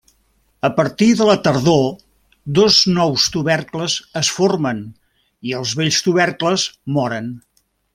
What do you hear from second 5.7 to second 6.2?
vells